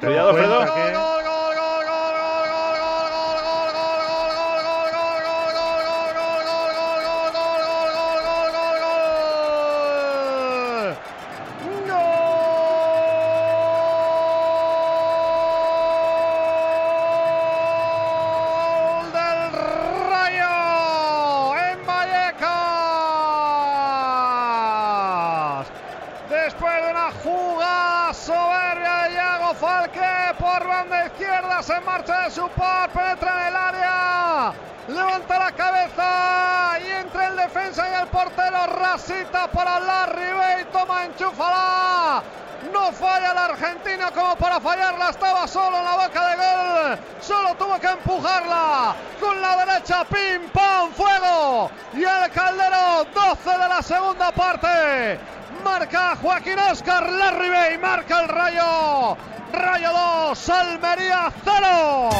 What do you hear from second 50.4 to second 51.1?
pam,